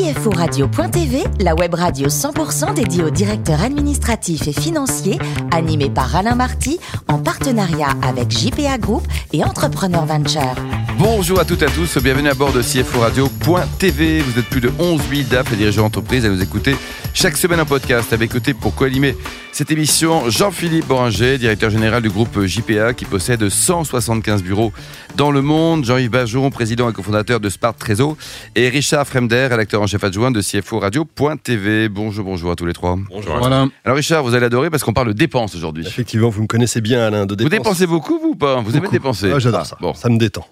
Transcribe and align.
CFORadio.tv, 0.00 1.24
la 1.40 1.54
web 1.54 1.74
radio 1.74 2.08
100% 2.08 2.72
dédiée 2.72 3.04
aux 3.04 3.10
directeurs 3.10 3.60
administratifs 3.60 4.48
et 4.48 4.52
financiers, 4.52 5.18
animée 5.52 5.90
par 5.90 6.16
Alain 6.16 6.34
Marty, 6.34 6.80
en 7.06 7.18
partenariat 7.18 7.90
avec 8.02 8.30
JPA 8.30 8.78
Group 8.78 9.06
et 9.34 9.44
Entrepreneur 9.44 10.06
Venture. 10.06 10.54
Bonjour 10.98 11.38
à 11.38 11.44
toutes 11.44 11.60
et 11.60 11.66
à 11.66 11.70
tous, 11.70 11.98
bienvenue 11.98 12.30
à 12.30 12.34
bord 12.34 12.52
de 12.52 12.62
CFORadio.tv. 12.62 14.20
Vous 14.22 14.38
êtes 14.38 14.46
plus 14.46 14.62
de 14.62 14.72
11 14.78 15.02
000 15.10 15.22
DAF 15.30 15.52
et 15.52 15.56
dirigeants 15.56 15.82
d'entreprise 15.82 16.24
à 16.24 16.30
nous 16.30 16.42
écouter 16.42 16.76
chaque 17.14 17.36
semaine 17.36 17.60
en 17.60 17.66
podcast. 17.66 18.12
Avec 18.12 18.30
côté 18.30 18.54
pour 18.54 18.74
co-animer 18.74 19.16
cette 19.52 19.72
émission, 19.72 20.30
Jean-Philippe 20.30 20.86
Boringer, 20.86 21.36
directeur 21.36 21.70
général 21.70 22.02
du 22.02 22.08
groupe 22.08 22.44
JPA 22.46 22.94
qui 22.94 23.04
possède 23.04 23.48
175 23.48 24.42
bureaux 24.42 24.72
dans 25.16 25.30
le 25.30 25.42
monde. 25.42 25.84
Jean-Yves 25.84 26.10
Bajon, 26.10 26.50
président 26.50 26.88
et 26.88 26.92
cofondateur 26.92 27.40
de 27.40 27.48
Spart 27.48 27.76
Trésor. 27.76 28.16
Et 28.54 28.68
Richard 28.68 29.06
Fremder, 29.06 29.48
rédacteur 29.50 29.82
en 29.82 29.86
chef 29.86 30.04
adjoint 30.04 30.30
de 30.30 30.40
CFO 30.40 30.78
Radio.tv. 30.78 31.88
Bonjour, 31.88 32.24
bonjour 32.24 32.52
à 32.52 32.56
tous 32.56 32.64
les 32.64 32.72
trois. 32.72 32.96
Bonjour. 33.10 33.36
Voilà. 33.38 33.66
Alors 33.84 33.96
Richard, 33.96 34.22
vous 34.22 34.34
allez 34.34 34.46
adorer 34.46 34.70
parce 34.70 34.84
qu'on 34.84 34.92
parle 34.92 35.08
de 35.08 35.12
dépenses 35.12 35.54
aujourd'hui. 35.54 35.84
Effectivement, 35.86 36.28
vous 36.28 36.42
me 36.42 36.46
connaissez 36.46 36.80
bien 36.80 37.02
Alain 37.02 37.26
de 37.26 37.34
dépenses. 37.34 37.52
Vous 37.52 37.58
dépensez 37.58 37.86
beaucoup 37.86 38.18
vous 38.18 38.30
ou 38.30 38.36
pas 38.36 38.60
Vous 38.60 38.76
aimez 38.76 38.88
dépenser 38.88 39.32
ah, 39.34 39.38
J'adore 39.40 39.66
ça. 39.66 39.76
Bon. 39.80 39.94
Ça 39.94 40.08
me 40.08 40.16
détend. 40.16 40.46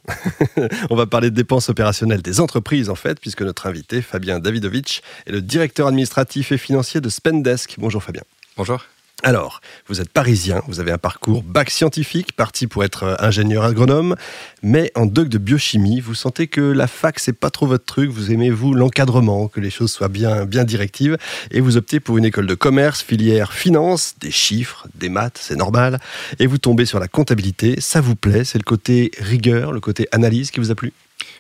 On 0.91 0.97
va 0.97 1.07
parler 1.07 1.31
de 1.31 1.37
dépenses 1.37 1.69
opérationnelles 1.69 2.23
des 2.23 2.41
entreprises 2.41 2.91
en 2.91 2.95
fait, 2.97 3.21
puisque 3.21 3.43
notre 3.43 3.67
invité, 3.67 4.03
Fabien 4.03 4.41
Davidovitch, 4.41 5.03
est 5.27 5.33
le 5.33 5.41
directeur 5.41 5.87
administratif 5.87 6.48
financier 6.57 7.01
de 7.01 7.09
Spendesk. 7.11 7.75
Bonjour 7.79 8.03
Fabien. 8.03 8.25
Bonjour. 8.57 8.83
Alors, 9.25 9.61
vous 9.89 10.01
êtes 10.01 10.11
parisien, 10.11 10.63
vous 10.69 10.79
avez 10.79 10.93
un 10.93 10.99
parcours 10.99 11.43
bac 11.43 11.71
scientifique, 11.71 12.35
parti 12.37 12.69
pour 12.69 12.85
être 12.85 13.17
ingénieur 13.19 13.65
agronome, 13.65 14.15
mais 14.63 14.93
en 14.95 15.07
doc 15.07 15.29
de 15.29 15.39
biochimie, 15.39 15.99
vous 15.99 16.15
sentez 16.15 16.47
que 16.47 16.61
la 16.61 16.87
fac, 16.87 17.19
c'est 17.19 17.33
pas 17.33 17.51
trop 17.51 17.67
votre 17.67 17.85
truc, 17.85 18.11
vous 18.11 18.31
aimez, 18.31 18.51
vous, 18.51 18.75
l'encadrement, 18.75 19.49
que 19.49 19.59
les 19.59 19.71
choses 19.71 19.91
soient 19.91 20.07
bien, 20.07 20.45
bien 20.45 20.63
directives, 20.63 21.17
et 21.51 21.61
vous 21.61 21.77
optez 21.77 21.99
pour 21.99 22.17
une 22.17 22.27
école 22.27 22.47
de 22.47 22.55
commerce, 22.55 23.03
filière 23.03 23.53
finance, 23.53 24.15
des 24.21 24.31
chiffres, 24.31 24.87
des 24.95 25.09
maths, 25.09 25.39
c'est 25.41 25.57
normal, 25.57 25.99
et 26.39 26.47
vous 26.47 26.59
tombez 26.59 26.87
sur 26.87 27.01
la 27.01 27.09
comptabilité, 27.09 27.81
ça 27.81 28.01
vous 28.01 28.15
plaît, 28.15 28.45
c'est 28.45 28.59
le 28.59 28.65
côté 28.65 29.11
rigueur, 29.19 29.73
le 29.73 29.81
côté 29.81 30.07
analyse 30.13 30.53
qui 30.53 30.61
vous 30.61 30.71
a 30.71 30.77
plu? 30.77 30.93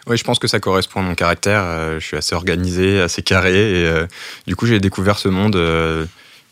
Oui, 0.08 0.16
je 0.16 0.24
pense 0.24 0.40
que 0.40 0.48
ça 0.48 0.58
correspond 0.58 0.98
à 0.98 1.02
mon 1.04 1.14
caractère. 1.14 1.62
Euh, 1.62 2.00
je 2.00 2.04
suis 2.04 2.16
assez 2.16 2.34
organisé, 2.34 3.00
assez 3.00 3.22
carré, 3.22 3.82
et 3.82 3.86
euh, 3.86 4.06
du 4.48 4.56
coup, 4.56 4.66
j'ai 4.66 4.80
découvert 4.80 5.18
ce 5.18 5.28
monde 5.28 5.54
euh, 5.54 6.06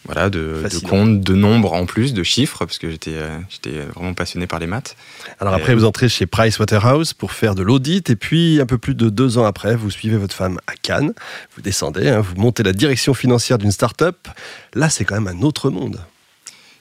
voilà, 0.07 0.31
de, 0.31 0.63
de, 0.71 0.79
comptes, 0.89 1.21
de 1.21 1.35
nombres 1.35 1.73
en 1.73 1.85
plus, 1.87 2.15
de 2.15 2.23
chiffres, 2.23 2.65
parce 2.65 2.79
que 2.79 2.91
j'étais 2.91 3.15
euh, 3.15 3.39
j'étais 3.49 3.81
vraiment 3.95 4.15
passionné 4.15 4.47
par 4.47 4.59
les 4.59 4.67
maths. 4.67 4.97
Alors 5.41 5.55
après, 5.55 5.75
vous 5.75 5.85
entrez 5.85 6.09
chez 6.09 6.27
Price 6.27 6.59
Waterhouse 6.59 7.13
pour 7.13 7.33
faire 7.33 7.55
de 7.55 7.63
l'audit, 7.63 8.09
et 8.11 8.17
puis 8.17 8.61
un 8.61 8.67
peu 8.67 8.79
plus 8.79 8.95
de 8.95 9.11
deux 9.11 9.39
ans 9.39 9.45
après, 9.45 9.77
vous 9.77 9.91
suivez 9.91 10.17
votre 10.17 10.35
femme 10.35 10.59
à 10.67 10.75
Cannes, 10.81 11.13
vous 11.55 11.63
descendez, 11.63 12.09
hein, 12.09 12.21
vous 12.21 12.41
montez 12.41 12.63
la 12.63 12.73
direction 12.73 13.15
financière 13.15 13.59
d'une 13.59 13.73
start-up. 13.73 14.29
Là, 14.75 14.89
c'est 14.89 15.05
quand 15.05 15.21
même 15.21 15.29
un 15.29 15.43
autre 15.43 15.71
monde. 15.71 16.01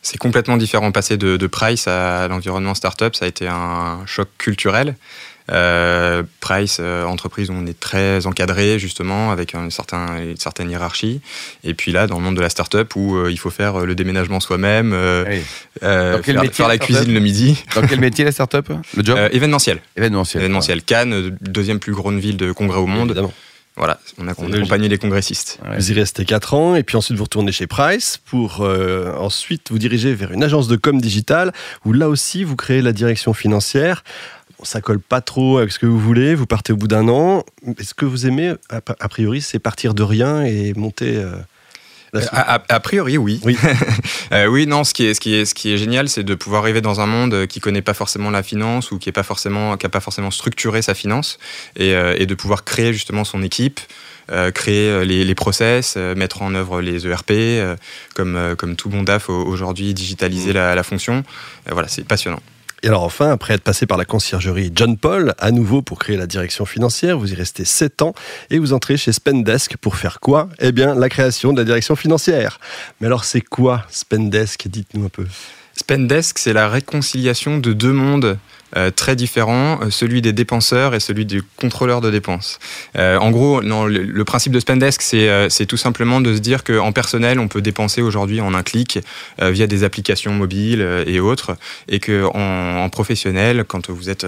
C'est 0.02 0.20
complètement 0.20 0.58
différent. 0.58 0.92
Passer 0.92 1.18
de, 1.18 1.36
de 1.36 1.48
Price 1.48 1.88
à 1.88 2.28
l'environnement 2.28 2.76
start-up, 2.76 3.16
ça 3.16 3.26
a 3.26 3.28
été 3.28 3.48
un 3.48 4.06
choc 4.06 4.30
culturel. 4.38 4.96
Euh, 5.52 6.24
Price, 6.40 6.78
euh, 6.80 7.06
entreprise 7.06 7.52
où 7.52 7.54
on 7.54 7.68
est 7.68 7.80
très 7.80 8.26
encadré 8.26 8.80
justement 8.80 9.32
avec 9.32 9.54
un 9.54 9.70
certain, 9.70 10.18
une 10.18 10.38
certaine 10.38 10.72
hiérarchie. 10.72 11.22
Et 11.64 11.76
puis 11.76 11.92
là, 11.92 12.08
dans 12.08 12.18
le 12.18 12.24
monde 12.24 12.36
de 12.36 12.42
la 12.42 12.50
start-up 12.50 12.96
où 12.96 13.16
euh, 13.16 13.32
il 13.32 13.38
faut 13.38 13.52
faire 13.52 13.86
le 13.86 13.94
déménagement 13.94 14.40
soi-même, 14.40 14.92
faire, 15.80 16.24
faire, 16.52 16.68
la 16.68 16.78
cuisine 16.78 17.14
le 17.14 17.20
midi. 17.20 17.64
Dans 17.76 17.86
quel 17.86 18.00
métier 18.00 18.26
la 18.26 18.32
start-up 18.32 18.70
Le 18.96 19.04
job 19.04 19.20
Événementiel. 19.32 19.80
Événementiel. 19.96 20.42
Événementiel. 20.42 20.82
Cannes, 20.82 21.38
deuxième 21.42 21.80
plus 21.80 21.94
grande 21.94 22.20
ville 22.20 22.38
de 22.38 22.52
congrès 22.52 22.80
au 22.80 22.88
monde. 22.88 23.10
Évidemment. 23.12 23.34
Voilà, 23.78 24.00
on 24.18 24.26
a 24.30 24.32
accompagné 24.32 24.88
les 24.88 24.98
congressistes. 24.98 25.60
Vous 25.78 25.92
y 25.92 25.94
restez 25.94 26.24
4 26.24 26.54
ans 26.54 26.76
et 26.76 26.84
puis 26.84 26.96
ensuite 26.96 27.18
vous 27.18 27.26
retournez 27.26 27.52
chez 27.52 27.68
Price 27.68 28.22
pour 28.26 28.62
ensuite 28.62 29.70
vous 29.70 29.80
diriger 29.80 30.14
vers 30.14 30.32
une 30.32 30.44
agence 30.44 30.70
de 30.70 30.78
com 30.78 31.02
digital 31.02 31.52
où 31.84 31.92
là 31.92 32.08
aussi 32.08 32.46
vous 32.46 32.56
créez 32.56 32.82
la 32.82 32.94
direction 32.94 33.34
financière 33.34 34.02
ça 34.66 34.82
colle 34.82 35.00
pas 35.00 35.22
trop 35.22 35.58
avec 35.58 35.72
ce 35.72 35.80
que 35.80 35.86
vous 35.86 36.00
voulez, 36.00 36.36
vous 36.36 36.46
partez 36.46 36.74
au 36.74 36.78
bout 36.78 36.88
d'un 36.88 37.08
an. 37.08 37.44
Est-ce 37.80 37.94
que 37.94 38.06
vous 38.06 38.26
aimez, 38.26 38.54
a 38.70 39.10
priori, 39.10 39.42
c'est 39.42 39.60
partir 39.60 39.94
de 39.94 40.04
rien 40.04 40.44
et 40.44 40.74
monter 40.74 41.18
euh, 41.18 41.36
a, 42.32 42.80
priori, 42.80 43.18
oui. 43.18 43.40
Oui. 43.44 43.58
Euh, 44.32 44.48
oui, 44.48 44.66
non. 44.66 44.84
Ce 44.84 44.94
qui 44.94 45.06
est, 45.06 45.14
ce 45.14 45.20
qui 45.20 45.36
est, 45.36 45.46
ce 45.46 45.54
qui 45.54 45.72
est 45.72 45.78
génial, 45.78 46.10
c'est 46.10 46.24
de 46.24 46.34
pouvoir 46.34 46.64
arriver 46.64 46.82
dans 46.82 47.00
un 47.00 47.06
monde 47.06 47.46
qui 47.46 47.60
connaît 47.60 47.84
pas 47.84 47.94
forcément 47.94 48.32
la 48.32 48.42
finance 48.42 48.90
ou 48.92 48.98
qui 48.98 49.08
est 49.08 49.12
pas 49.12 49.24
forcément, 49.24 49.78
qui 49.78 49.86
a 49.86 49.90
pas 49.90 50.00
forcément 50.00 50.32
structuré 50.32 50.82
sa 50.82 50.96
finance, 50.96 51.38
et, 51.76 51.94
euh, 51.94 52.16
et 52.18 52.26
de 52.26 52.34
pouvoir 52.34 52.64
créer 52.64 52.92
justement 52.92 53.24
son 53.24 53.44
équipe. 53.44 53.80
créer 54.56 55.06
les, 55.06 55.24
les 55.24 55.36
process, 55.36 55.98
mettre 55.98 56.42
en 56.42 56.56
œuvre 56.56 56.82
les 56.82 57.06
ERP, 57.06 57.32
comme, 58.16 58.56
comme 58.58 58.76
tout 58.76 58.90
bon 58.90 59.04
DAF 59.04 59.30
aujourd'hui, 59.30 59.94
digitaliser 59.94 60.52
la, 60.52 60.74
la, 60.74 60.84
fonction. 60.84 61.24
voilà, 61.70 61.88
c'est 61.88 62.08
passionnant. 62.08 62.42
Et 62.86 62.88
alors 62.88 63.02
enfin, 63.02 63.32
après 63.32 63.56
être 63.56 63.64
passé 63.64 63.88
par 63.88 63.98
la 63.98 64.06
conciergerie 64.06 64.72
John 64.76 64.96
Paul, 64.96 65.34
à 65.40 65.50
nouveau 65.50 65.82
pour 65.82 65.98
créer 65.98 66.18
la 66.18 66.28
direction 66.28 66.68
financière, 66.68 67.18
vous 67.18 67.34
y 67.34 67.36
restez 67.36 67.66
7 67.66 68.04
ans 68.04 68.14
et 68.52 68.60
vous 68.60 68.74
entrez 68.74 68.96
chez 68.96 69.12
Spendesk 69.12 69.78
pour 69.78 69.96
faire 69.96 70.20
quoi? 70.20 70.50
Eh 70.60 70.72
bien, 70.72 70.94
la 70.94 71.10
création 71.10 71.52
de 71.52 71.58
la 71.58 71.66
direction 71.66 71.96
financière. 71.96 72.60
Mais 73.02 73.08
alors 73.08 73.24
c'est 73.24 73.42
quoi 73.42 73.88
Spendesk? 73.90 74.68
Dites-nous 74.68 75.04
un 75.04 75.10
peu. 75.10 75.26
Spendesk, 75.76 76.38
c'est 76.38 76.54
la 76.54 76.70
réconciliation 76.70 77.58
de 77.58 77.74
deux 77.74 77.92
mondes 77.92 78.38
très 78.96 79.16
différents, 79.16 79.80
euh, 79.82 79.90
celui 79.90 80.22
des 80.22 80.34
dépenseurs 80.34 80.96
et 80.96 81.00
celui 81.00 81.26
du 81.26 81.44
contrôleur 81.58 82.02
de 82.02 82.12
dépenses. 82.12 82.60
Euh, 82.98 83.18
en 83.18 83.32
gros, 83.32 83.62
le, 83.62 84.24
principe 84.26 84.54
de 84.54 84.60
Spendesk, 84.60 85.02
c'est 85.02 85.66
tout 85.66 85.78
simplement 85.78 86.20
de 86.20 86.36
se 86.36 86.40
dire 86.40 86.64
qu'en 86.64 86.92
personnel, 86.92 87.40
on 87.40 87.48
peut 87.48 87.62
dépenser 87.62 88.02
aujourd'hui 88.02 88.42
en 88.42 88.54
un 88.54 88.64
clic 88.64 89.00
via 89.40 89.68
des 89.68 89.84
applications 89.84 90.34
mobiles 90.34 90.86
et 91.06 91.20
autres, 91.20 91.56
et 91.88 92.00
qu'en 92.00 92.84
en, 92.84 92.90
professionnel, 92.90 93.66
quand 93.68 93.90
vous 93.90 94.10
êtes 94.10 94.26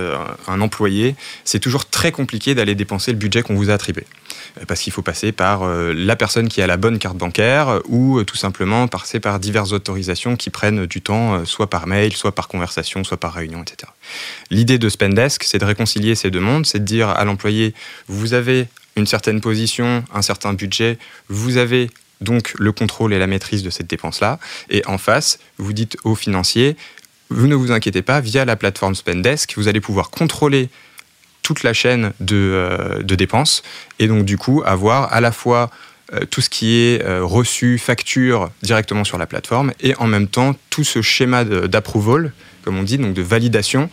un 0.47 0.61
employé, 0.61 1.15
c'est 1.43 1.59
toujours 1.59 1.85
très 1.85 2.11
compliqué 2.11 2.53
d'aller 2.53 2.75
dépenser 2.75 3.11
le 3.11 3.17
budget 3.17 3.41
qu'on 3.41 3.55
vous 3.55 3.71
a 3.71 3.73
attribué. 3.73 4.05
Parce 4.67 4.81
qu'il 4.81 4.93
faut 4.93 5.01
passer 5.01 5.31
par 5.31 5.67
la 5.67 6.15
personne 6.15 6.47
qui 6.47 6.61
a 6.61 6.67
la 6.67 6.77
bonne 6.77 6.99
carte 6.99 7.17
bancaire 7.17 7.81
ou 7.85 8.23
tout 8.23 8.37
simplement 8.37 8.87
passer 8.87 9.19
par 9.19 9.39
diverses 9.39 9.71
autorisations 9.71 10.35
qui 10.35 10.49
prennent 10.49 10.85
du 10.85 11.01
temps, 11.01 11.45
soit 11.45 11.69
par 11.69 11.87
mail, 11.87 12.13
soit 12.13 12.33
par 12.33 12.47
conversation, 12.47 13.03
soit 13.03 13.17
par 13.17 13.33
réunion, 13.33 13.61
etc. 13.61 13.91
L'idée 14.49 14.79
de 14.79 14.89
Spendesk, 14.89 15.43
c'est 15.43 15.59
de 15.59 15.65
réconcilier 15.65 16.15
ces 16.15 16.31
deux 16.31 16.39
mondes, 16.39 16.65
c'est 16.65 16.79
de 16.79 16.85
dire 16.85 17.09
à 17.09 17.25
l'employé, 17.25 17.73
vous 18.07 18.33
avez 18.33 18.67
une 18.95 19.05
certaine 19.05 19.41
position, 19.41 20.03
un 20.13 20.21
certain 20.21 20.53
budget, 20.53 20.97
vous 21.29 21.57
avez 21.57 21.89
donc 22.19 22.53
le 22.57 22.71
contrôle 22.71 23.13
et 23.13 23.19
la 23.19 23.27
maîtrise 23.27 23.63
de 23.63 23.69
cette 23.69 23.87
dépense-là, 23.87 24.39
et 24.69 24.85
en 24.87 24.97
face, 24.97 25.39
vous 25.57 25.73
dites 25.73 25.97
au 26.03 26.15
financier, 26.15 26.75
vous 27.29 27.47
ne 27.47 27.55
vous 27.55 27.71
inquiétez 27.71 28.01
pas, 28.01 28.21
via 28.21 28.45
la 28.45 28.55
plateforme 28.55 28.95
Spendesk, 28.95 29.53
vous 29.55 29.67
allez 29.67 29.81
pouvoir 29.81 30.09
contrôler 30.09 30.69
toute 31.47 31.63
la 31.63 31.71
chaîne 31.71 32.11
de, 32.19 32.35
euh, 32.35 33.03
dépenses, 33.03 33.63
et 33.99 34.09
donc 34.09 34.25
du 34.25 34.37
coup 34.37 34.63
avoir 34.65 35.13
à 35.13 35.21
la 35.21 35.31
fois 35.31 35.71
euh, 36.11 36.25
tout 36.29 36.41
ce 36.41 36.49
qui 36.49 36.75
est 36.75 37.01
euh, 37.01 37.23
reçu, 37.23 37.77
facture 37.77 38.49
directement 38.63 39.05
sur 39.05 39.17
la 39.17 39.27
plateforme, 39.27 39.71
et 39.79 39.95
en 39.95 40.07
même 40.07 40.27
temps 40.27 40.57
tout 40.69 40.83
ce 40.83 41.01
schéma 41.01 41.45
d'approval 41.45 42.33
comme 42.63 42.77
on 42.77 42.83
dit, 42.83 42.97
donc 42.97 43.13
de 43.13 43.21
validation, 43.21 43.89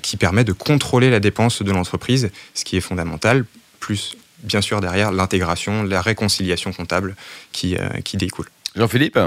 qui 0.00 0.16
permet 0.16 0.44
de 0.44 0.52
contrôler 0.52 1.10
la 1.10 1.18
dépense 1.18 1.60
de 1.60 1.72
l'entreprise, 1.72 2.30
ce 2.54 2.64
qui 2.64 2.76
est 2.76 2.80
fondamental, 2.80 3.44
plus 3.80 4.16
bien 4.44 4.60
sûr 4.60 4.80
derrière 4.80 5.10
l'intégration, 5.10 5.82
la 5.82 6.00
réconciliation 6.00 6.72
comptable 6.72 7.16
qui 7.50 7.76
découle. 8.14 8.46
Jean-Philippe? 8.76 9.18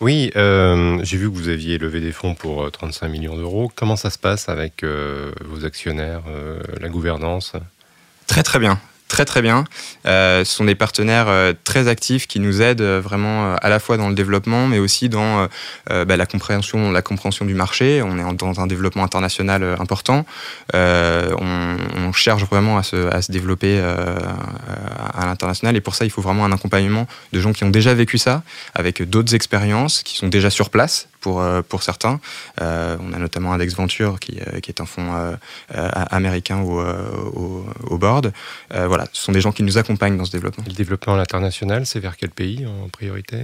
Oui, 0.00 0.30
euh, 0.36 0.98
j'ai 1.02 1.16
vu 1.16 1.30
que 1.30 1.34
vous 1.34 1.48
aviez 1.48 1.78
levé 1.78 2.00
des 2.00 2.12
fonds 2.12 2.34
pour 2.34 2.70
35 2.70 3.08
millions 3.08 3.36
d'euros. 3.36 3.70
Comment 3.74 3.96
ça 3.96 4.10
se 4.10 4.18
passe 4.18 4.48
avec 4.48 4.84
vos 4.84 5.64
actionnaires, 5.64 6.22
la 6.80 6.88
gouvernance? 6.88 7.52
Très 8.26 8.42
très 8.42 8.58
bien. 8.58 8.78
Très 9.08 9.24
très 9.24 9.40
bien. 9.40 9.64
Euh, 10.06 10.44
ce 10.44 10.52
sont 10.52 10.64
des 10.64 10.74
partenaires 10.74 11.28
euh, 11.28 11.52
très 11.62 11.86
actifs 11.86 12.26
qui 12.26 12.40
nous 12.40 12.60
aident 12.60 12.80
euh, 12.80 13.00
vraiment 13.00 13.54
à 13.54 13.68
la 13.68 13.78
fois 13.78 13.96
dans 13.96 14.08
le 14.08 14.16
développement, 14.16 14.66
mais 14.66 14.78
aussi 14.78 15.08
dans 15.08 15.48
bah, 15.88 16.16
la 16.16 16.26
compréhension, 16.26 16.90
la 16.90 17.02
compréhension 17.02 17.44
du 17.44 17.54
marché. 17.54 18.02
On 18.02 18.18
est 18.18 18.36
dans 18.36 18.60
un 18.60 18.66
développement 18.66 19.04
international 19.04 19.76
important. 19.78 20.24
On, 20.74 22.12
cherche 22.12 22.44
vraiment 22.44 22.78
à 22.78 22.82
se 22.82 23.30
développer 23.32 23.78
à 23.78 25.26
l'international, 25.26 25.76
et 25.76 25.80
pour 25.80 25.94
ça, 25.94 26.04
il 26.04 26.10
faut 26.10 26.22
vraiment 26.22 26.44
un 26.44 26.52
accompagnement 26.52 27.06
de 27.32 27.40
gens 27.40 27.52
qui 27.52 27.64
ont 27.64 27.70
déjà 27.70 27.94
vécu 27.94 28.18
ça, 28.18 28.42
avec 28.74 29.02
d'autres 29.02 29.34
expériences, 29.34 30.02
qui 30.02 30.16
sont 30.16 30.28
déjà 30.28 30.50
sur 30.50 30.70
place 30.70 31.08
pour, 31.26 31.42
pour 31.68 31.82
certains. 31.82 32.20
on 32.60 33.12
a 33.16 33.18
notamment 33.18 33.52
Index 33.52 33.74
Venture, 33.74 34.20
qui, 34.20 34.38
qui 34.62 34.70
est 34.70 34.80
un 34.80 34.86
fonds 34.86 35.10
américain 36.18 36.60
au, 36.60 36.80
au, 36.80 37.66
au 37.92 37.98
board. 37.98 38.32
Voilà 38.70 39.06
ce 39.12 39.22
sont 39.22 39.32
des 39.32 39.40
gens 39.40 39.52
qui 39.52 39.62
nous 39.62 39.78
accompagnent 39.78 40.16
dans 40.16 40.24
ce 40.24 40.30
développement. 40.30 40.64
le 40.66 40.74
développement 40.74 41.14
à 41.14 41.16
l'international, 41.16 41.86
c'est 41.86 42.00
vers 42.00 42.16
quel 42.16 42.30
pays 42.30 42.66
en 42.66 42.88
priorité? 42.88 43.38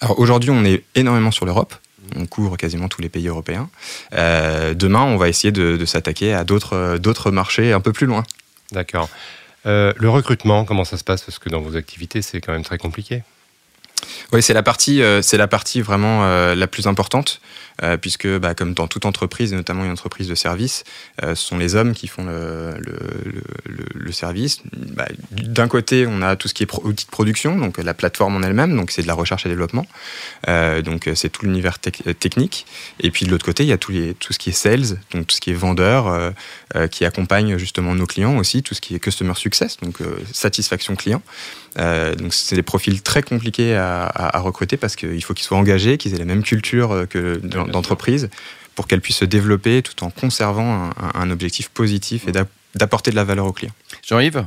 Alors 0.00 0.18
aujourd'hui, 0.18 0.50
on 0.50 0.64
est 0.64 0.84
énormément 0.94 1.30
sur 1.30 1.46
l'Europe. 1.46 1.74
On 2.16 2.26
couvre 2.26 2.56
quasiment 2.56 2.88
tous 2.88 3.00
les 3.00 3.08
pays 3.08 3.28
européens. 3.28 3.70
Euh, 4.14 4.74
demain, 4.74 5.02
on 5.02 5.16
va 5.16 5.28
essayer 5.28 5.52
de, 5.52 5.84
s'attaquer 5.84 6.34
à 6.34 6.44
d'autres 6.44 7.30
marchés 7.30 7.72
un 7.72 7.80
peu 7.80 7.92
plus 7.92 8.06
loin. 8.06 8.24
D'accord. 8.72 9.08
Euh, 9.66 9.92
le 9.96 10.10
recrutement, 10.10 10.64
comment 10.64 10.84
ça 10.84 10.98
se 10.98 11.04
passe? 11.04 11.22
Parce 11.22 11.38
que 11.38 11.48
dans 11.48 11.60
vos 11.60 11.76
activités, 11.76 12.20
c'est 12.20 12.40
quand 12.40 12.52
même 12.52 12.64
très 12.64 12.78
compliqué. 12.78 13.22
Oui, 14.32 14.42
c'est 14.42 14.54
la 14.54 14.62
partie, 14.62 15.02
euh, 15.02 15.20
c'est 15.20 15.36
la 15.36 15.46
partie 15.46 15.82
vraiment 15.82 16.24
euh, 16.24 16.54
la 16.54 16.66
plus 16.66 16.86
importante, 16.86 17.42
euh, 17.82 17.98
puisque 17.98 18.26
bah, 18.26 18.54
comme 18.54 18.72
dans 18.72 18.86
toute 18.86 19.04
entreprise, 19.04 19.52
et 19.52 19.56
notamment 19.56 19.84
une 19.84 19.90
entreprise 19.90 20.26
de 20.26 20.34
service, 20.34 20.84
ce 21.20 21.34
sont 21.34 21.58
les 21.58 21.74
hommes 21.74 21.92
qui 21.92 22.08
font 22.08 22.24
le, 22.24 22.80
service. 24.12 24.60
Bah, 24.72 25.06
D'un 25.30 25.68
côté, 25.68 26.06
on 26.06 26.22
a 26.22 26.36
tout 26.36 26.48
ce 26.48 26.54
qui 26.54 26.62
est 26.62 26.74
outil 26.82 27.04
de 27.04 27.10
production, 27.10 27.56
donc 27.56 27.76
la 27.78 27.94
plateforme 27.94 28.36
en 28.36 28.42
elle-même, 28.42 28.74
donc 28.76 28.90
c'est 28.90 29.02
de 29.02 29.06
la 29.06 29.14
recherche 29.14 29.46
et 29.46 29.48
développement, 29.48 29.86
donc 30.84 31.10
c'est 31.14 31.30
tout 31.30 31.44
l'univers 31.44 31.78
te 31.78 31.88
technique. 32.12 32.66
Et 33.00 33.10
puis 33.10 33.24
de 33.26 33.30
l'autre 33.30 33.44
côté, 33.44 33.64
il 33.64 33.68
y 33.68 33.72
a 33.72 33.78
tout, 33.78 33.92
ce 33.92 34.38
qui 34.38 34.50
est 34.50 34.52
sales, 34.52 34.98
donc 35.12 35.26
tout 35.26 35.36
ce 35.36 35.40
qui 35.40 35.50
est 35.50 35.54
vendeur, 35.54 36.32
qui 36.90 37.04
accompagne 37.04 37.56
justement 37.56 37.94
nos 37.94 38.06
clients 38.06 38.36
aussi, 38.36 38.62
tout 38.62 38.74
ce 38.74 38.80
qui 38.80 38.94
est 38.94 39.00
customer 39.00 39.34
success, 39.34 39.78
donc 39.78 39.98
satisfaction 40.32 40.94
client. 40.94 41.22
donc 41.76 42.34
c'est 42.34 42.56
des 42.56 42.62
profils 42.62 43.02
très 43.02 43.22
compliqués 43.22 43.76
à, 43.76 44.21
recruter 44.30 44.76
parce 44.76 44.96
qu'il 44.96 45.22
faut 45.22 45.34
qu'ils 45.34 45.44
soient 45.44 45.58
engagés, 45.58 45.98
qu'ils 45.98 46.14
aient 46.14 46.18
la 46.18 46.24
même 46.24 46.42
culture 46.42 46.92
euh, 46.92 47.06
que 47.06 47.36
d'entreprise 47.36 48.28
pour 48.74 48.86
qu'elles 48.86 49.00
puissent 49.00 49.18
se 49.18 49.24
développer 49.24 49.82
tout 49.82 50.02
en 50.04 50.10
conservant 50.10 50.90
un, 51.14 51.30
objectif 51.30 51.68
positif 51.68 52.26
et 52.26 52.32
d'apporter 52.74 53.10
de 53.10 53.16
la 53.16 53.24
valeur 53.24 53.46
aux 53.46 53.52
clients. 53.52 53.74
Jean-Yves 54.06 54.46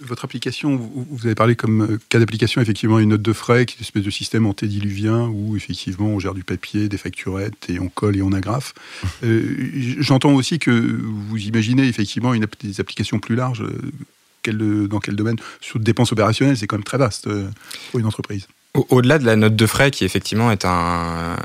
votre 0.00 0.24
application, 0.24 0.76
vous 0.76 1.26
avez 1.26 1.36
parlé 1.36 1.54
comme 1.54 1.82
euh, 1.82 2.00
cas 2.08 2.18
d'application 2.18 2.60
effectivement 2.60 2.98
une 2.98 3.10
note 3.10 3.22
de 3.22 3.32
frais, 3.32 3.66
qui 3.66 3.74
est 3.74 3.78
une 3.78 3.84
espèce 3.84 4.02
de 4.02 4.10
système 4.10 4.46
antédiluvien 4.46 5.28
où 5.28 5.56
effectivement 5.56 6.06
on 6.06 6.18
gère 6.18 6.34
du 6.34 6.42
papier, 6.42 6.88
des 6.88 6.96
facturettes 6.96 7.68
et 7.68 7.78
on 7.78 7.88
colle 7.88 8.16
et 8.16 8.22
on 8.22 8.32
agrafe. 8.32 8.74
Euh, 9.22 9.70
j'entends 10.00 10.32
aussi 10.32 10.58
que 10.58 10.70
vous 10.70 11.38
imaginez 11.38 11.86
effectivement 11.86 12.34
une, 12.34 12.46
des 12.62 12.80
applications 12.80 13.20
plus 13.20 13.36
larges. 13.36 13.64
dans 14.44 14.98
quel 14.98 15.14
domaine? 15.14 15.36
Sur 15.60 15.78
dépenses 15.78 16.10
opérationnelles, 16.10 16.56
c'est 16.56 16.66
quand 16.66 16.76
même 16.76 16.84
très 16.84 16.98
vaste 16.98 17.28
pour 17.90 18.00
une 18.00 18.06
entreprise. 18.06 18.48
Au-delà 18.74 19.18
de 19.18 19.26
la 19.26 19.36
note 19.36 19.54
de 19.54 19.66
frais, 19.66 19.90
qui 19.90 20.06
effectivement 20.06 20.50
est 20.50 20.64
un, 20.64 21.36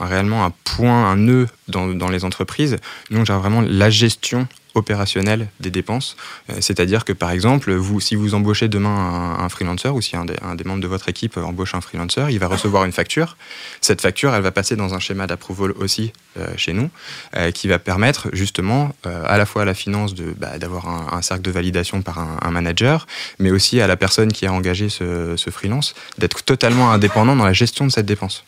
réellement 0.00 0.44
un 0.44 0.52
point, 0.64 1.08
un 1.10 1.16
nœud 1.16 1.46
dans, 1.68 1.86
dans 1.86 2.08
les 2.08 2.24
entreprises, 2.24 2.78
nous 3.10 3.20
on 3.20 3.38
vraiment 3.38 3.60
la 3.60 3.88
gestion 3.88 4.48
opérationnel 4.74 5.48
des 5.60 5.70
dépenses. 5.70 6.16
Euh, 6.50 6.54
c'est-à-dire 6.60 7.04
que 7.04 7.12
par 7.12 7.30
exemple, 7.30 7.72
vous, 7.72 8.00
si 8.00 8.14
vous 8.14 8.34
embauchez 8.34 8.68
demain 8.68 9.36
un, 9.38 9.48
freelancer 9.48 9.88
ou 9.88 10.00
si 10.00 10.16
un 10.16 10.24
des, 10.24 10.64
membres 10.64 10.80
de 10.80 10.86
votre 10.86 11.08
équipe 11.08 11.36
embauche 11.36 11.74
un 11.74 11.80
freelancer, 11.80 12.26
il 12.30 12.38
va 12.38 12.46
recevoir 12.46 12.84
une 12.84 12.92
facture. 12.92 13.36
Cette 13.80 14.00
facture, 14.00 14.34
elle 14.34 14.42
va 14.42 14.52
passer 14.52 14.76
dans 14.76 14.94
un 14.94 14.98
schéma 14.98 15.26
d'approval 15.26 15.72
aussi 15.72 16.12
euh, 16.38 16.46
chez 16.56 16.72
nous, 16.72 16.90
euh, 17.36 17.50
qui 17.50 17.68
va 17.68 17.78
permettre 17.78 18.28
justement 18.32 18.94
à 19.04 19.36
la 19.36 19.46
fois 19.46 19.62
à 19.62 19.64
la 19.64 19.74
finance 19.74 20.14
bah, 20.14 20.58
d'avoir 20.58 21.14
un, 21.14 21.22
cercle 21.22 21.42
de 21.42 21.50
validation 21.50 22.02
par 22.02 22.18
un, 22.18 22.50
manager, 22.50 23.06
mais 23.38 23.50
aussi 23.50 23.80
à 23.80 23.86
la 23.86 23.96
personne 23.96 24.32
qui 24.32 24.46
a 24.46 24.52
engagé 24.52 24.88
ce, 24.88 25.36
ce 25.36 25.50
freelance 25.50 25.94
d'être 26.18 26.42
totalement 26.42 26.90
indépendant 26.90 27.36
dans 27.36 27.44
la 27.44 27.52
gestion 27.52 27.86
de 27.86 27.90
cette 27.90 28.06
dépense. 28.06 28.44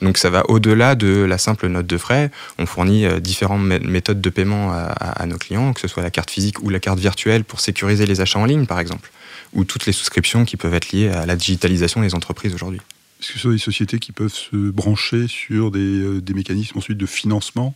Donc 0.00 0.18
ça 0.18 0.30
va 0.30 0.48
au-delà 0.48 0.94
de 0.94 1.22
la 1.22 1.38
simple 1.38 1.68
note 1.68 1.86
de 1.86 1.98
frais. 1.98 2.30
On 2.58 2.66
fournit 2.66 3.04
euh, 3.04 3.20
différentes 3.20 3.62
méthodes 3.62 4.20
de 4.20 4.30
paiement 4.30 4.72
à, 4.72 5.26
nos 5.26 5.38
clients, 5.38 5.72
que 5.72 5.80
ce 5.80 5.88
soit 5.88 6.02
la 6.02 6.10
carte 6.10 6.30
physique 6.30 6.62
ou 6.62 6.70
la 6.70 6.80
carte 6.80 6.98
virtuelle 6.98 7.44
pour 7.44 7.60
sécuriser 7.60 8.06
les 8.06 8.20
achats 8.20 8.38
en 8.38 8.44
ligne, 8.44 8.66
par 8.66 8.80
exemple, 8.80 9.10
ou 9.52 9.64
toutes 9.64 9.86
les 9.86 9.92
souscriptions 9.92 10.44
qui 10.44 10.56
peuvent 10.56 10.74
être 10.74 10.92
liées 10.92 11.08
à 11.08 11.26
la 11.26 11.36
digitalisation 11.36 12.00
des 12.00 12.14
entreprises 12.14 12.54
aujourd'hui. 12.54 12.80
Est-ce 13.20 13.28
que 13.28 13.34
ce 13.34 13.40
sont 13.40 13.50
des 13.50 13.58
sociétés 13.58 13.98
qui 13.98 14.12
peuvent 14.12 14.32
se 14.32 14.56
brancher 14.70 15.28
sur 15.28 15.70
des, 15.70 15.78
euh, 15.78 16.20
des 16.20 16.34
mécanismes 16.34 16.78
ensuite 16.78 16.98
de 16.98 17.06
financement? 17.06 17.74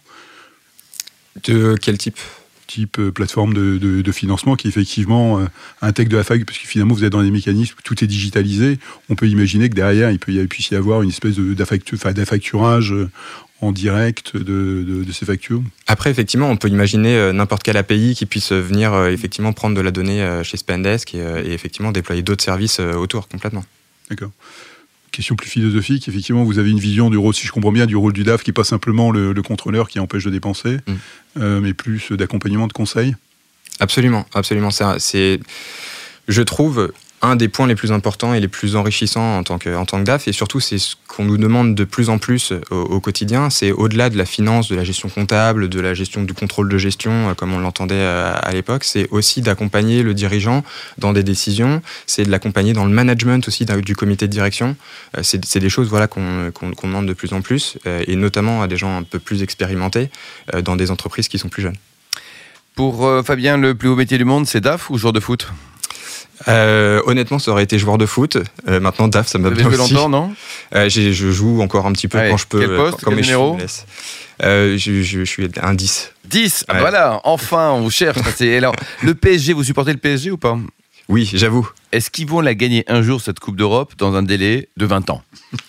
De 1.44 1.76
quel 1.80 1.98
type? 1.98 2.18
Type 2.66 2.98
euh, 2.98 3.10
plateforme 3.10 3.54
de, 3.54 4.12
financement 4.12 4.56
qui 4.56 4.68
effectivement 4.68 5.40
euh, 5.40 5.44
intègre 5.82 6.10
de 6.10 6.16
la 6.16 6.24
fac, 6.24 6.44
parce 6.44 6.58
que 6.58 6.66
finalement 6.66 6.94
vous 6.94 7.04
êtes 7.04 7.12
dans 7.12 7.22
des 7.22 7.30
mécanismes, 7.30 7.76
tout 7.84 8.02
est 8.02 8.06
digitalisé, 8.06 8.78
on 9.08 9.14
peut 9.14 9.28
imaginer 9.28 9.68
que 9.68 9.74
derrière 9.74 10.10
il, 10.10 10.18
peut 10.18 10.32
y, 10.32 10.46
puisse 10.46 10.70
y 10.70 10.74
avoir 10.74 11.02
une 11.02 11.10
espèce 11.10 11.36
d'affacturage 11.36 12.92
euh, 12.92 13.10
en 13.60 13.72
direct 13.72 14.36
de, 14.36 15.04
ces 15.12 15.24
factures. 15.24 15.62
Après, 15.86 16.10
effectivement, 16.10 16.50
on 16.50 16.58
peut 16.58 16.68
imaginer 16.68 17.32
n'importe 17.32 17.62
quel 17.62 17.78
API 17.78 18.14
qui 18.14 18.26
puisse 18.26 18.52
venir 18.52 19.06
effectivement 19.06 19.54
prendre 19.54 19.74
de 19.74 19.80
la 19.80 19.90
donnée 19.90 20.42
chez 20.42 20.58
Spendesk 20.58 21.14
et, 21.14 21.18
et 21.18 21.52
effectivement 21.52 21.90
déployer 21.90 22.20
d'autres 22.20 22.44
services 22.44 22.80
autour 22.80 23.28
complètement. 23.28 23.64
D'accord 24.10 24.30
question 25.16 25.34
plus 25.34 25.48
philosophique, 25.48 26.08
effectivement, 26.08 26.44
vous 26.44 26.58
avez 26.58 26.70
une 26.70 26.78
vision 26.78 27.08
du 27.10 27.16
rôle, 27.16 27.34
si 27.34 27.46
je 27.46 27.52
comprends 27.52 27.72
bien, 27.72 27.86
du 27.86 27.96
rôle 27.96 28.12
du 28.12 28.22
DAF 28.22 28.42
qui 28.42 28.50
n'est 28.50 28.54
pas 28.54 28.64
simplement 28.64 29.10
le, 29.10 29.34
contrôleur 29.42 29.88
qui 29.88 29.98
empêche 29.98 30.24
de 30.24 30.30
dépenser, 30.30 30.76
mm. 30.86 30.92
euh, 31.38 31.60
mais 31.60 31.72
plus 31.72 32.12
d'accompagnement, 32.12 32.66
de 32.66 32.72
conseil? 32.72 33.16
Absolument, 33.80 34.26
absolument. 34.34 34.70
C'est, 34.70 35.40
je 36.28 36.42
trouve, 36.42 36.92
un 37.22 37.36
des 37.36 37.48
points 37.48 37.66
les 37.66 37.74
plus 37.74 37.92
importants 37.92 38.34
et 38.34 38.40
les 38.40 38.48
plus 38.48 38.76
enrichissants 38.76 39.38
en 39.38 39.42
tant 39.42 39.58
que, 39.58 39.74
en 39.74 39.86
tant 39.86 39.98
que 39.98 40.04
DAF, 40.04 40.28
et 40.28 40.32
surtout 40.32 40.60
c'est 40.60 40.78
ce 40.78 40.96
qu'on 41.08 41.24
nous 41.24 41.38
demande 41.38 41.74
de 41.74 41.84
plus 41.84 42.10
en 42.10 42.18
plus 42.18 42.52
au, 42.70 43.00
quotidien, 43.00 43.48
c'est 43.48 43.72
au-delà 43.72 44.10
de 44.10 44.18
la 44.18 44.26
finance, 44.26 44.68
de 44.68 44.76
la 44.76 44.84
gestion 44.84 45.08
comptable, 45.08 45.68
de 45.68 45.80
la 45.80 45.94
gestion 45.94 46.22
du 46.24 46.34
contrôle 46.34 46.68
de 46.68 46.78
gestion, 46.78 47.30
euh, 47.30 47.34
comme 47.34 47.52
on 47.52 47.58
l'entendait 47.58 47.94
euh, 47.94 48.34
à, 48.34 48.52
l'époque, 48.52 48.84
c'est 48.84 49.08
aussi 49.10 49.40
d'accompagner 49.40 50.02
le 50.02 50.14
dirigeant 50.14 50.62
dans 50.98 51.12
des 51.12 51.22
décisions, 51.22 51.80
c'est 52.06 52.24
de 52.24 52.30
l'accompagner 52.30 52.74
dans 52.74 52.84
le 52.84 52.92
management 52.92 53.46
aussi 53.48 53.64
du 53.64 53.96
comité 53.96 54.26
de 54.26 54.32
direction. 54.32 54.76
Euh, 55.16 55.22
c'est 55.22 55.58
des 55.58 55.70
choses 55.70 55.88
voilà, 55.88 56.06
qu'on 56.06 56.52
demande 56.82 57.06
de 57.06 57.12
plus 57.12 57.32
en 57.32 57.40
plus, 57.40 57.78
et 57.84 58.16
notamment 58.16 58.62
à 58.62 58.68
des 58.68 58.76
gens 58.76 58.98
un 58.98 59.02
peu 59.02 59.18
plus 59.18 59.42
expérimentés 59.42 60.10
dans 60.62 60.76
des 60.76 60.90
entreprises 60.90 61.28
qui 61.28 61.38
sont 61.38 61.48
plus 61.48 61.62
jeunes. 61.62 61.76
Pour 62.74 63.08
Fabien, 63.24 63.56
le 63.56 63.74
plus 63.74 63.88
haut 63.88 63.96
métier 63.96 64.18
du 64.18 64.24
monde, 64.24 64.46
c'est 64.46 64.60
DAF 64.60 64.90
ou 64.90 64.98
joueur 64.98 65.12
de 65.12 65.20
foot? 65.20 65.48
Euh, 66.48 67.02
honnêtement, 67.06 67.38
ça 67.38 67.50
aurait 67.50 67.62
été 67.62 67.78
joueur 67.78 67.98
de 67.98 68.06
foot. 68.06 68.38
Euh, 68.68 68.80
maintenant, 68.80 69.08
DAF, 69.08 69.28
ça 69.28 69.38
m'a 69.38 69.50
bien 69.50 69.66
aussi. 69.80 69.94
longtemps, 69.94 70.08
non 70.08 70.32
euh, 70.74 70.88
Je 70.88 71.30
joue 71.30 71.60
encore 71.62 71.86
un 71.86 71.92
petit 71.92 72.08
peu 72.08 72.18
quand 72.18 72.36
je 72.36 72.46
peux. 72.46 72.60
Quel 72.60 72.76
poste, 72.76 72.98
quel 73.04 73.14
numéro 73.14 73.58
je, 74.40 74.76
je, 74.76 75.24
suis 75.24 75.48
un 75.62 75.74
10. 75.74 76.12
10 76.26 76.64
ah, 76.68 76.80
Voilà, 76.80 77.20
enfin, 77.24 77.70
on 77.70 77.80
vous 77.80 77.90
cherche. 77.90 78.18
alors, 78.40 78.74
le 79.02 79.14
PSG, 79.14 79.52
vous 79.52 79.64
supportez 79.64 79.92
le 79.92 79.98
PSG 79.98 80.30
ou 80.30 80.36
pas? 80.36 80.58
Oui, 81.08 81.30
j'avoue. 81.32 81.68
Est-ce 81.92 82.10
qu'ils 82.10 82.26
vont 82.26 82.40
la 82.40 82.54
gagner 82.54 82.84
un 82.88 83.00
jour, 83.00 83.20
cette 83.20 83.38
Coupe 83.38 83.56
d'Europe, 83.56 83.92
dans 83.96 84.14
un 84.14 84.22
délai 84.22 84.68
de 84.76 84.86
20 84.86 85.10
ans 85.10 85.22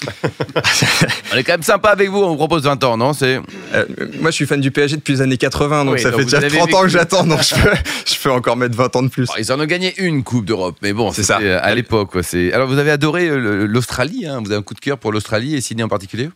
On 1.34 1.38
est 1.38 1.44
quand 1.44 1.54
même 1.54 1.63
sympa 1.63 1.89
avec 1.89 2.10
vous, 2.10 2.18
on 2.18 2.30
vous 2.30 2.38
propose 2.38 2.63
20 2.63 2.84
ans, 2.84 2.98
non 2.98 3.13
C'est 3.13 3.39
euh, 3.74 3.86
Moi, 4.19 4.31
je 4.31 4.36
suis 4.36 4.48
fan 4.48 4.60
du 4.60 4.72
PSG 4.72 4.98
depuis 4.98 5.13
les 5.13 5.22
années 5.22 5.38
80, 5.38 5.86
donc 5.86 6.00
ça 6.00 6.12
fait 6.12 6.24
déjà 6.24 6.42
30 6.42 6.74
ans 6.74 6.81
que 6.81 6.88
j'attends, 6.89 7.24
donc 7.24 7.44
je 7.44 7.54
peux, 7.54 7.72
je 8.06 8.19
peux, 8.19 8.31
encore 8.31 8.57
mettre 8.57 8.75
20 8.75 8.95
ans 8.95 9.04
de 9.04 9.10
plus. 9.10 9.28
ils 9.38 9.51
en 9.51 9.60
ont 9.60 9.66
gagné 9.66 9.94
une 9.98 10.24
Coupe 10.24 10.45
d'Europe, 10.45 10.78
mais 10.81 10.94
bon, 10.94 11.12
c'est 11.12 11.24
ça. 11.24 11.38
À 11.38 11.75
l'époque. 11.75 12.18
Alors, 12.53 12.67
vous 12.67 12.79
avez 12.79 12.91
adoré 12.91 13.27
euh, 13.27 13.65
l'Australie, 13.67 14.25
hein 14.25 14.41
vous 14.44 14.51
avez 14.51 14.60
un 14.60 14.63
coup 14.63 14.74
de 14.74 14.79
cœur 14.79 14.98
pour 14.98 15.12
l'Australie 15.12 15.56
et 15.56 15.62
Sydney 15.62 15.84
en 15.84 15.88
particulier? 15.88 16.29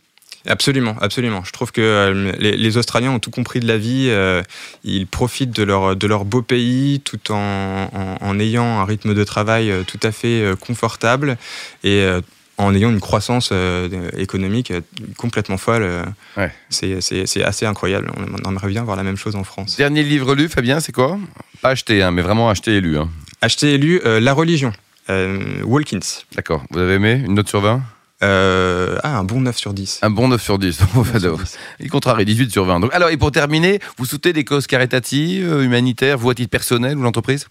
Absolument, 0.46 0.96
absolument. 1.00 1.44
Je 1.44 1.52
trouve 1.52 1.72
que 1.72 1.80
euh, 1.80 2.32
les, 2.38 2.76
Australiens 2.76 3.12
ont 3.12 3.18
tout 3.18 3.30
compris 3.30 3.60
de 3.60 3.68
la 3.68 3.78
vie. 3.78 4.06
Euh, 4.08 4.42
ils 4.82 5.06
profitent 5.06 5.54
de 5.54 5.62
leur, 5.62 5.94
de 5.94 6.06
leur 6.06 6.24
beau 6.24 6.42
pays 6.42 7.00
tout 7.00 7.32
en, 7.32 7.88
en, 8.20 8.40
ayant 8.40 8.80
un 8.80 8.84
rythme 8.84 9.14
de 9.14 9.24
travail 9.24 9.70
euh, 9.70 9.82
tout 9.84 10.00
à 10.02 10.10
fait 10.10 10.44
confortable 10.60 11.36
et 11.84 12.04
en 12.58 12.74
ayant 12.74 12.90
une 12.90 13.00
croissance 13.00 13.52
économique 14.16 14.72
complètement 15.16 15.56
folle. 15.56 16.04
Ouais. 16.36 16.52
C'est 16.70 17.44
assez 17.44 17.66
incroyable. 17.66 18.10
On 18.16 18.48
aimerait 18.48 18.68
bien 18.68 18.84
voir 18.84 18.96
la 18.96 19.02
même 19.02 19.16
chose 19.16 19.36
en 19.36 19.44
France. 19.44 19.76
Dernier 19.76 20.02
livre 20.02 20.34
lu, 20.34 20.48
Fabien, 20.48 20.80
c'est 20.80 20.92
quoi? 20.92 21.18
Pas 21.60 21.70
acheté, 21.70 22.02
hein, 22.02 22.10
mais 22.10 22.22
vraiment 22.22 22.50
acheté 22.50 22.76
et 22.76 22.80
lu. 22.80 22.98
Hein. 22.98 23.08
Acheté 23.40 23.74
et 23.74 23.78
lu 23.78 24.00
La 24.04 24.32
religion, 24.32 24.72
Walkins. 25.08 26.24
D'accord. 26.34 26.64
Vous 26.70 26.78
avez 26.78 26.94
aimé? 26.94 27.22
Une 27.24 27.34
note 27.34 27.48
sur 27.48 27.60
20 27.60 27.82
euh, 28.22 28.98
ah, 29.02 29.18
un 29.18 29.24
bon 29.24 29.40
9 29.40 29.56
sur 29.56 29.74
10. 29.74 30.00
Un 30.02 30.10
bon 30.10 30.28
9 30.28 30.42
sur 30.42 30.58
10. 30.58 30.78
Il 31.80 31.90
contrarie, 31.90 32.24
18 32.24 32.52
sur 32.52 32.64
20. 32.64 32.80
Donc, 32.80 32.94
alors, 32.94 33.10
et 33.10 33.16
pour 33.16 33.32
terminer, 33.32 33.80
vous 33.98 34.04
soutenez 34.04 34.32
des 34.32 34.44
causes 34.44 34.66
caritatives, 34.66 35.50
euh, 35.50 35.62
humanitaires, 35.62 36.18
vous 36.18 36.30
à 36.30 36.34
titre 36.34 36.50
personnel 36.50 36.96
ou 36.96 37.02
l'entreprise? 37.02 37.46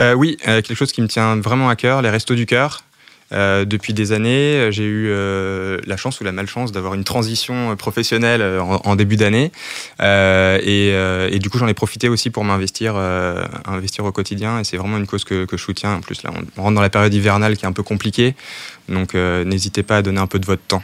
Euh, 0.00 0.14
Oui, 0.14 0.36
quelque 0.44 0.74
chose 0.74 0.92
qui 0.92 1.02
me 1.02 1.08
tient 1.08 1.36
vraiment 1.36 1.68
à 1.68 1.76
cœur, 1.76 2.02
les 2.02 2.10
restos 2.10 2.34
du 2.34 2.46
cœur. 2.46 2.82
Euh, 3.32 3.64
depuis 3.64 3.92
des 3.92 4.12
années, 4.12 4.68
j'ai 4.70 4.84
eu 4.84 5.08
euh, 5.10 5.78
la 5.86 5.96
chance 5.96 6.20
ou 6.20 6.24
la 6.24 6.32
malchance 6.32 6.72
d'avoir 6.72 6.94
une 6.94 7.04
transition 7.04 7.76
professionnelle 7.76 8.42
en, 8.60 8.96
début 8.96 9.16
d'année. 9.16 9.52
Euh, 10.00 10.58
et, 10.62 11.34
et, 11.34 11.38
du 11.38 11.50
coup, 11.50 11.58
j'en 11.58 11.68
ai 11.68 11.74
profité 11.74 12.08
aussi 12.08 12.30
pour 12.30 12.44
m'investir 12.44 12.96
investir 12.96 14.04
au 14.04 14.12
quotidien. 14.12 14.60
Et 14.60 14.64
c'est 14.64 14.76
vraiment 14.76 14.98
une 14.98 15.06
cause 15.06 15.24
que, 15.24 15.44
que, 15.44 15.56
je 15.56 15.62
soutiens. 15.62 15.94
En 15.94 16.00
plus, 16.00 16.22
là, 16.22 16.30
on 16.56 16.62
rentre 16.62 16.74
dans 16.74 16.82
la 16.82 16.90
période 16.90 17.12
hivernale 17.12 17.56
qui 17.56 17.64
est 17.64 17.68
un 17.68 17.72
peu 17.72 17.82
compliquée. 17.82 18.34
Donc, 18.88 19.14
n'hésitez 19.14 19.82
pas 19.82 19.98
à 19.98 20.02
donner 20.02 20.20
un 20.20 20.26
peu 20.26 20.38
de 20.38 20.46
votre 20.46 20.62
temps. 20.62 20.82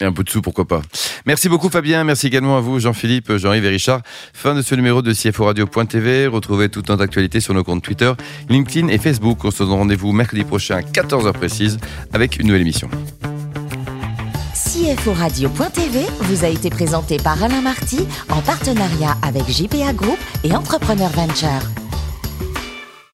Et 0.00 0.04
un 0.04 0.12
peu 0.12 0.24
de 0.24 0.30
sous, 0.30 0.42
pourquoi 0.42 0.66
pas. 0.66 0.82
Merci 1.24 1.48
beaucoup 1.48 1.68
Fabien, 1.68 2.02
merci 2.04 2.26
également 2.26 2.56
à 2.56 2.60
vous 2.60 2.80
Jean-Philippe, 2.80 3.36
Jean-Yves 3.36 3.64
et 3.64 3.68
Richard. 3.68 4.00
Fin 4.32 4.54
de 4.54 4.62
ce 4.62 4.74
numéro 4.74 5.02
de 5.02 5.12
CFO 5.12 5.44
Radio.tv. 5.44 6.26
Retrouvez 6.26 6.68
toute 6.68 6.88
notre 6.88 7.02
actualité 7.02 7.40
sur 7.40 7.54
nos 7.54 7.62
comptes 7.62 7.82
Twitter, 7.82 8.12
LinkedIn 8.48 8.88
et 8.88 8.98
Facebook. 8.98 9.44
On 9.44 9.50
se 9.50 9.62
donne 9.62 9.72
rendez-vous 9.72 10.12
mercredi 10.12 10.44
prochain 10.44 10.76
à 10.76 10.80
14h 10.80 11.32
précise 11.32 11.78
avec 12.12 12.38
une 12.38 12.48
nouvelle 12.48 12.62
émission. 12.62 12.88
CFO 14.54 15.12
Radio.tv 15.12 16.00
vous 16.20 16.44
a 16.44 16.48
été 16.48 16.68
présenté 16.68 17.16
par 17.18 17.40
Alain 17.42 17.60
Marty 17.60 18.06
en 18.28 18.42
partenariat 18.42 19.16
avec 19.22 19.48
JPA 19.48 19.92
Group 19.92 20.18
et 20.42 20.52
Entrepreneur 20.52 21.10
Venture. 21.10 21.83